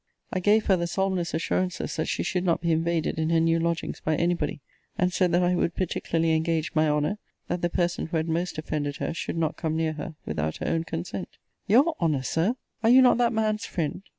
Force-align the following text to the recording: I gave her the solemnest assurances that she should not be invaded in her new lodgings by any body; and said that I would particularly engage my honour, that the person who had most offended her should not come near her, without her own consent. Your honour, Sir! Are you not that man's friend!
I 0.33 0.39
gave 0.39 0.65
her 0.65 0.75
the 0.75 0.87
solemnest 0.87 1.35
assurances 1.35 1.95
that 1.97 2.07
she 2.07 2.23
should 2.23 2.43
not 2.43 2.59
be 2.59 2.71
invaded 2.71 3.19
in 3.19 3.29
her 3.29 3.39
new 3.39 3.59
lodgings 3.59 4.01
by 4.03 4.15
any 4.15 4.33
body; 4.33 4.59
and 4.97 5.13
said 5.13 5.31
that 5.31 5.43
I 5.43 5.53
would 5.53 5.75
particularly 5.75 6.33
engage 6.33 6.73
my 6.73 6.89
honour, 6.89 7.19
that 7.49 7.61
the 7.61 7.69
person 7.69 8.07
who 8.07 8.17
had 8.17 8.27
most 8.27 8.57
offended 8.57 8.95
her 8.95 9.13
should 9.13 9.37
not 9.37 9.57
come 9.57 9.77
near 9.77 9.93
her, 9.93 10.15
without 10.25 10.57
her 10.57 10.65
own 10.65 10.85
consent. 10.85 11.29
Your 11.67 11.95
honour, 12.01 12.23
Sir! 12.23 12.55
Are 12.81 12.89
you 12.89 13.03
not 13.03 13.19
that 13.19 13.31
man's 13.31 13.67
friend! 13.67 14.01